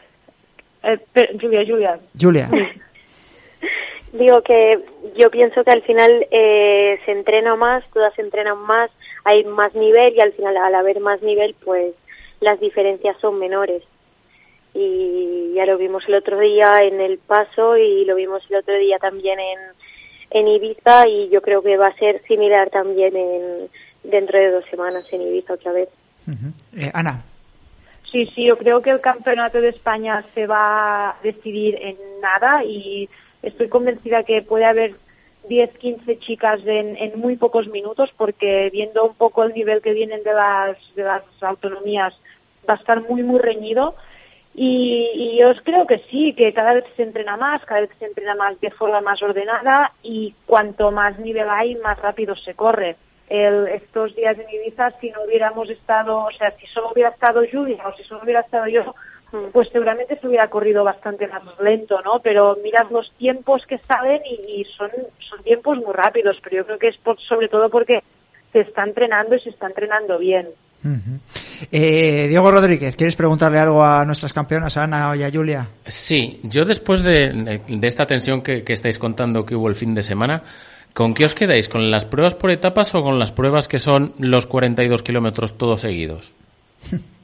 [0.82, 1.20] que...
[1.20, 2.00] Eh, Julia, Julia.
[2.18, 2.50] Julia.
[4.12, 4.84] Digo que
[5.16, 8.90] yo pienso que al final eh, se entrena más, todas se entrenan más,
[9.24, 11.94] hay más nivel y al final al haber más nivel pues
[12.40, 13.82] las diferencias son menores.
[14.74, 18.76] Y ya lo vimos el otro día en el paso y lo vimos el otro
[18.78, 19.58] día también en,
[20.30, 23.68] en Ibiza y yo creo que va a ser similar también en,
[24.02, 25.88] dentro de dos semanas en Ibiza otra vez.
[26.76, 27.22] Eh, Ana.
[28.10, 32.64] Sí, sí, yo creo que el campeonato de España se va a decidir en nada
[32.64, 33.08] y
[33.42, 34.94] estoy convencida que puede haber
[35.48, 39.94] 10, 15 chicas en, en, muy pocos minutos porque viendo un poco el nivel que
[39.94, 42.14] vienen de las, de las autonomías
[42.68, 43.94] va a estar muy, muy reñido.
[44.54, 48.06] Y, y yo creo que sí, que cada vez se entrena más, cada vez se
[48.06, 52.96] entrena más de forma más ordenada y cuanto más nivel hay, más rápido se corre.
[53.28, 57.42] El, estos días en Ibiza, si no hubiéramos estado, o sea, si solo hubiera estado
[57.50, 58.94] Julia o si solo hubiera estado yo,
[59.52, 62.20] pues seguramente se hubiera corrido bastante más lento, ¿no?
[62.22, 64.90] Pero mirad los tiempos que salen y, son,
[65.28, 66.96] son tiempos muy rápidos, pero yo creo que es
[67.28, 68.02] sobre todo porque
[68.52, 70.48] se está entrenando y se está entrenando bien.
[71.70, 75.68] eh, Diego Rodríguez, ¿quieres preguntarle algo a nuestras campeonas, a Ana y a Julia?
[75.86, 79.94] Sí, yo después de, de esta tensión que, que estáis contando que hubo el fin
[79.94, 80.42] de semana,
[80.92, 81.68] ¿Con qué os quedáis?
[81.68, 85.82] ¿Con las pruebas por etapas o con las pruebas que son los 42 kilómetros todos
[85.82, 86.32] seguidos?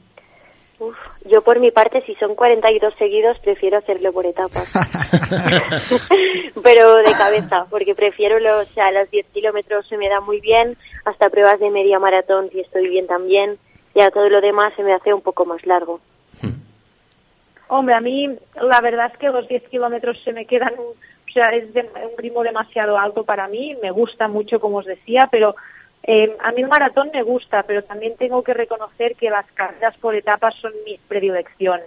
[1.29, 4.71] Yo por mi parte, si son 42 seguidos, prefiero hacerlo por etapas.
[6.63, 10.39] Pero de cabeza, porque prefiero los, o sea, los 10 kilómetros se me da muy
[10.39, 13.57] bien, hasta pruebas de media maratón si estoy bien también,
[13.93, 15.99] y a todo lo demás se me hace un poco más largo.
[17.67, 21.49] Hombre, a mí la verdad es que los 10 kilómetros se me quedan, o sea,
[21.49, 25.55] es un ritmo demasiado alto para mí, me gusta mucho como os decía, pero
[26.09, 29.93] eh, a mí el maratón me gusta, pero también tengo que reconocer que las carreras
[29.97, 31.81] por etapas son mi predilección.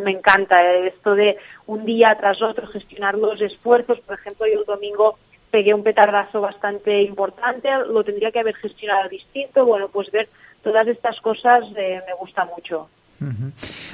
[0.00, 4.00] me encanta esto de un día tras otro gestionar los esfuerzos.
[4.00, 5.18] Por ejemplo, yo el domingo
[5.52, 9.64] pegué un petardazo bastante importante, lo tendría que haber gestionado distinto.
[9.64, 10.28] Bueno, pues ver
[10.64, 12.88] todas estas cosas eh, me gusta mucho.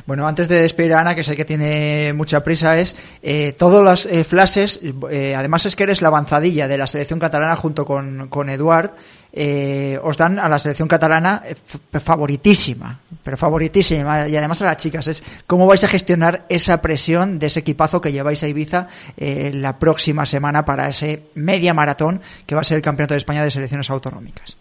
[0.07, 3.85] Bueno, antes de despedir a Ana, que sé que tiene mucha prisa, es eh, todos
[3.85, 7.85] los eh, flashes, eh, además es que eres la avanzadilla de la selección catalana junto
[7.85, 8.93] con, con Eduard,
[9.33, 11.55] eh, os dan a la selección catalana eh,
[12.01, 17.39] favoritísima, pero favoritísima, y además a las chicas, es cómo vais a gestionar esa presión
[17.39, 22.21] de ese equipazo que lleváis a Ibiza eh, la próxima semana para ese media maratón
[22.47, 24.57] que va a ser el Campeonato de España de Selecciones Autonómicas.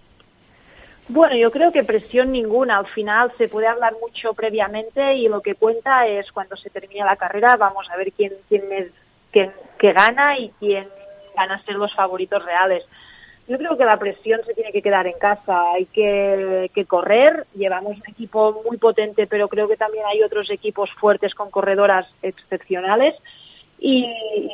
[1.10, 2.78] Bueno, yo creo que presión ninguna.
[2.78, 7.04] Al final se puede hablar mucho previamente y lo que cuenta es cuando se termine
[7.04, 8.92] la carrera, vamos a ver quién, quién es,
[9.32, 10.88] quién, gana y quién
[11.36, 12.84] van a ser los favoritos reales.
[13.50, 17.98] Yo creo que la presión se tiene que quedar en casa, hay que, correr, llevamos
[17.98, 23.16] un equipo muy potente, pero creo que también hay otros equipos fuertes con corredoras excepcionales.
[23.80, 24.06] Y,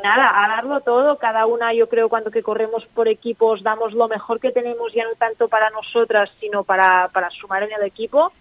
[0.02, 4.08] nada, a darlo todo, cada una yo creo cuando que corremos por equipos damos lo
[4.08, 8.32] mejor que tenemos ya no tanto para nosotras, sino para, para sumar en el equipo.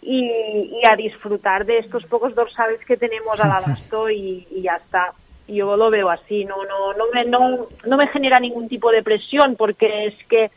[0.00, 5.12] Y, a disfrutar de estos pocos dorsales que tenemos al abasto y, y ya está
[5.48, 9.02] yo lo veo así, no, no, no me, no, no me genera ningún tipo de
[9.02, 10.50] presión porque es que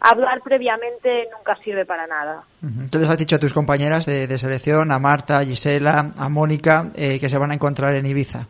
[0.00, 2.44] hablar previamente nunca sirve para nada.
[2.62, 7.18] Entonces has dicho a tus compañeras de, selección, a Marta, a Gisela, a Mónica, eh,
[7.18, 8.46] que se van a encontrar en Ibiza.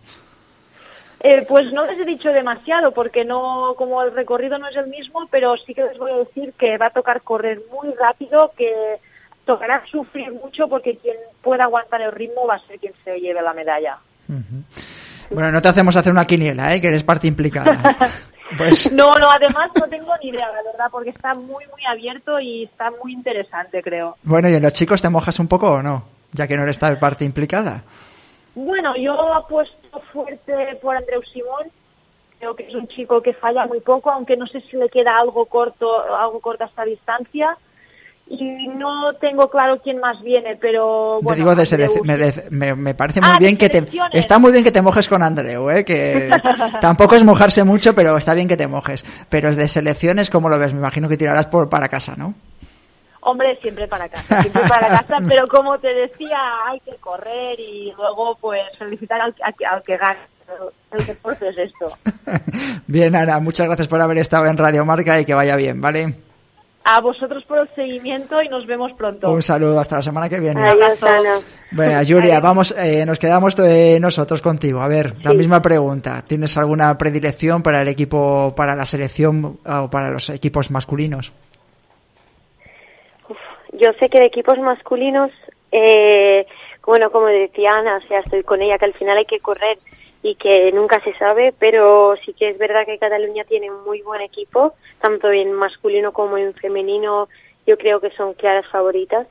[1.20, 4.88] Eh, pues no les he dicho demasiado porque no, como el recorrido no es el
[4.88, 8.53] mismo, pero sí que les voy a decir que va a tocar correr muy rápido,
[8.57, 9.01] que
[9.44, 13.40] tocará sufrir mucho porque quien pueda aguantar el ritmo va a ser quien se lleve
[13.40, 13.99] la medalla.
[15.30, 16.80] Bueno, no te hacemos hacer una quiniela, ¿eh?
[16.80, 17.96] que eres parte implicada.
[18.56, 18.92] Pues...
[18.92, 22.62] No, no, además no tengo ni idea, la verdad, porque está muy, muy abierto y
[22.62, 24.16] está muy interesante, creo.
[24.22, 26.04] Bueno, ¿y en los chicos te mojas un poco o no?
[26.30, 27.82] Ya que no eres parte implicada.
[28.54, 31.72] Bueno, yo apuesto fuerte por Andreu Simón.
[32.38, 35.18] Creo que es un chico que falla muy poco, aunque no sé si le queda
[35.18, 37.58] algo corto, algo corto a esta distancia
[38.28, 41.36] y no tengo claro quién más viene, pero bueno.
[41.36, 44.82] digo de me, me, parece muy ah, bien que te está muy bien que te
[44.82, 45.84] mojes con Andreu, ¿eh?
[45.84, 46.30] que
[46.80, 49.04] tampoco es mojarse mucho, pero está bien que te mojes.
[49.28, 50.72] Pero es de selecciones, ¿cómo lo ves?
[50.72, 52.34] Me imagino que tirarás por para casa, ¿no?
[53.20, 57.92] Hombre, siempre para casa, siempre para casa, pero como te decía, hay que correr y
[57.96, 60.18] luego pues felicitar al, al que gane.
[60.92, 61.96] El deporte es esto.
[62.86, 66.14] bien, Ana, muchas gracias por haber estado en Radio Marca y que vaya bien, ¿vale?
[66.89, 69.30] A vosotros por el seguimiento y nos vemos pronto.
[69.30, 70.62] Un saludo, hasta la semana que viene.
[70.62, 73.57] Adiós, Bueno, Julia, vamos, eh, nos quedamos
[74.01, 74.80] nosotros contigo.
[74.80, 76.22] A ver, la misma pregunta.
[76.26, 81.32] ¿Tienes alguna predilección para el equipo, para la selección o para los equipos masculinos?
[83.78, 85.30] yo sé que de equipos masculinos,
[85.70, 86.47] eh,
[86.84, 89.78] bueno, como decía Ana, o sea, estoy con ella, que al final hay que correr
[90.26, 94.02] y que nunca se sabe, pero sí que es verdad que Cataluña tiene un muy
[94.02, 97.28] buen equipo, tanto en masculino como en femenino,
[97.64, 99.28] yo creo que son claras favoritas.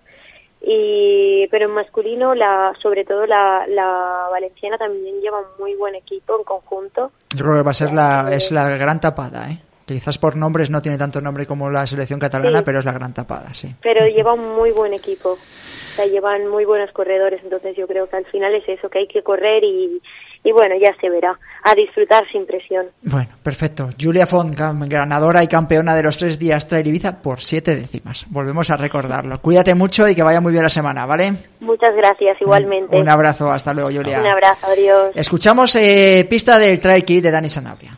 [0.62, 5.96] Y, pero en masculino, la, sobre todo la, la valenciana también lleva un muy buen
[5.96, 7.12] equipo en conjunto.
[7.36, 9.60] Yo creo que va a ser la, es la gran tapada, ¿eh?
[9.86, 13.14] Quizás por nombres no tiene tanto nombre como la selección catalana, pero es la gran
[13.14, 13.76] tapada, sí.
[13.84, 15.34] Pero lleva un muy buen equipo.
[15.34, 19.00] O sea, llevan muy buenos corredores, entonces yo creo que al final es eso, que
[19.00, 20.02] hay que correr y,
[20.46, 21.38] y bueno, ya se verá.
[21.64, 22.86] A disfrutar sin presión.
[23.02, 23.90] Bueno, perfecto.
[24.00, 28.28] Julia Font, ganadora y campeona de los tres días Trail Ibiza por siete décimas.
[28.30, 29.42] Volvemos a recordarlo.
[29.42, 31.34] Cuídate mucho y que vaya muy bien la semana, ¿vale?
[31.62, 32.96] Muchas gracias, igualmente.
[32.96, 34.22] Un, abrazo, hasta luego, Julia.
[34.22, 35.12] Un abrazo, adiós.
[35.16, 37.95] Escuchamos eh, pista del Trail Kit de Dani Sanabria.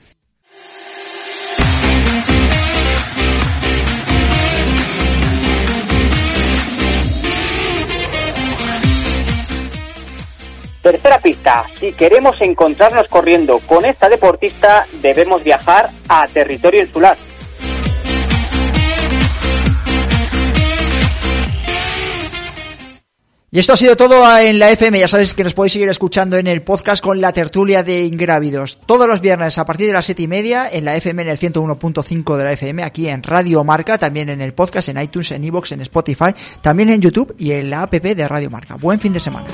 [10.88, 17.18] Tercera pista, si queremos encontrarnos corriendo con esta deportista, debemos viajar a territorio insular.
[23.52, 24.98] Y esto ha sido todo en la FM.
[24.98, 28.78] Ya sabéis que nos podéis seguir escuchando en el podcast con la tertulia de ingrávidos.
[28.86, 31.38] Todos los viernes a partir de las siete y media en la FM, en el
[31.38, 35.44] 101.5 de la FM, aquí en Radio Marca, también en el podcast, en iTunes, en
[35.44, 38.76] iVoox, en Spotify, también en YouTube y en la app de Radio Marca.
[38.76, 39.48] Buen fin de semana.